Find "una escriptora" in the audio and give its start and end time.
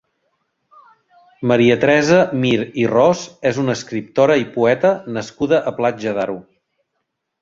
3.65-4.41